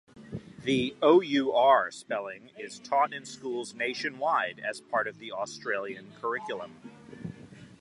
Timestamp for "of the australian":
5.07-6.13